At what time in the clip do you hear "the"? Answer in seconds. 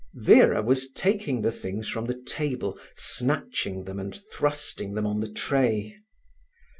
1.43-1.51, 2.05-2.19, 5.19-5.29